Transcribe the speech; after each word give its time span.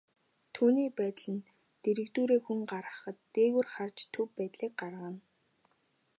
Түүний 0.53 0.89
байдал 0.99 1.29
нь 1.35 1.45
дэргэдүүрээ 1.83 2.39
хүн 2.43 2.59
гарахад, 2.71 3.17
дээгүүр 3.33 3.67
харж 3.75 3.97
төв 4.13 4.27
байдлыг 4.37 4.73
гаргана. 4.81 5.19